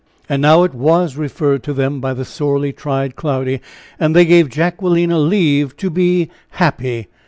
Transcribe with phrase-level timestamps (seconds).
[0.27, 3.61] And now it was referred to them, by the sorely tried Cloudy.
[3.99, 7.07] And they gave Jacquelina leave to be "happy."